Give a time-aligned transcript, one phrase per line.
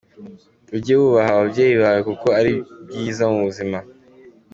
[0.75, 2.53] Ujye wubaha ababyeyi bawe kuko ari
[2.87, 3.77] byiza mubuzima.